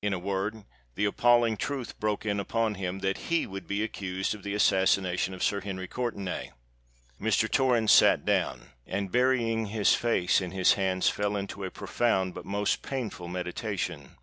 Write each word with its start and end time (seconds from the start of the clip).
In 0.00 0.14
a 0.14 0.18
word, 0.18 0.64
the 0.94 1.04
appalling 1.04 1.58
truth 1.58 2.00
broke 2.00 2.24
in 2.24 2.40
upon 2.40 2.76
him, 2.76 3.00
that 3.00 3.28
he 3.28 3.46
would 3.46 3.66
be 3.68 3.82
accused 3.82 4.34
of 4.34 4.42
the 4.42 4.54
assassination 4.54 5.34
of 5.34 5.42
Sir 5.42 5.60
Henry 5.60 5.86
Courtenay! 5.86 6.52
Mr. 7.20 7.46
Torrens 7.46 7.92
sate 7.92 8.24
down, 8.24 8.70
and, 8.86 9.12
burying 9.12 9.66
his 9.66 9.94
face 9.94 10.40
in 10.40 10.52
his 10.52 10.72
hands, 10.80 11.10
fell 11.10 11.36
into 11.36 11.62
a 11.62 11.70
profound 11.70 12.32
but 12.32 12.46
most 12.46 12.80
painful 12.80 13.28
meditation. 13.28 14.16